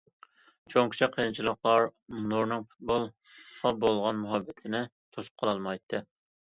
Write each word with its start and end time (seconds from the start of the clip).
چوڭ- 0.73 0.87
كىچىك 0.93 1.11
قىيىنچىلىقلار 1.17 1.85
نۇرنىڭ 2.31 2.65
پۇتبولغا 2.71 3.77
بولغان 3.87 4.21
مۇھەببىتىنى 4.25 4.85
توسۇپ 4.91 5.41
قالالمايتتى. 5.45 6.05